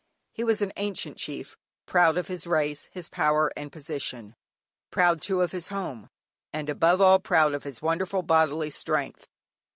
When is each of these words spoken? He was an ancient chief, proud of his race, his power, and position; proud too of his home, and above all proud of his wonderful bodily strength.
He 0.31 0.43
was 0.43 0.63
an 0.63 0.73
ancient 0.77 1.17
chief, 1.17 1.55
proud 1.85 2.17
of 2.17 2.27
his 2.27 2.47
race, 2.47 2.89
his 2.91 3.07
power, 3.07 3.51
and 3.55 3.71
position; 3.71 4.35
proud 4.89 5.21
too 5.21 5.43
of 5.43 5.51
his 5.51 5.67
home, 5.67 6.09
and 6.51 6.71
above 6.71 7.01
all 7.01 7.19
proud 7.19 7.53
of 7.53 7.61
his 7.65 7.83
wonderful 7.83 8.23
bodily 8.23 8.71
strength. 8.71 9.27